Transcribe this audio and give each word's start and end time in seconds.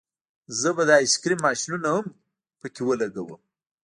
زه 0.59 0.69
به 0.75 0.83
د 0.87 0.89
آیس 0.99 1.13
کریم 1.21 1.39
ماشینونه 1.47 1.87
هم 1.95 2.05
پکې 2.59 2.81
ولګوم 2.85 3.41